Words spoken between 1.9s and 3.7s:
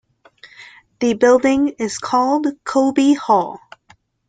called Colby Hall.